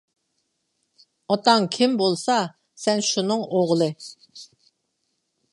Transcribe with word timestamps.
ئاتاڭ 1.33 1.67
كىم 1.75 1.93
بولسا، 2.01 2.39
سەن 2.87 3.07
شۇنىڭ 3.11 3.47
ئوغلى. 3.59 3.93